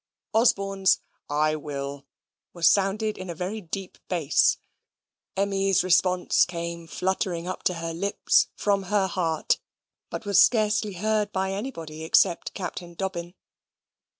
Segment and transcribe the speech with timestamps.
[0.33, 0.99] Osborne's
[1.29, 2.07] "I will"
[2.53, 4.57] was sounded in very deep bass.
[5.37, 9.59] Emmy's response came fluttering up to her lips from her heart,
[10.09, 13.35] but was scarcely heard by anybody except Captain Dobbin.